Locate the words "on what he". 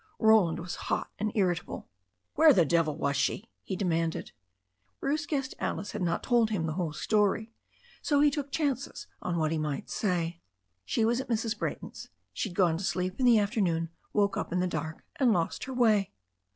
9.21-9.59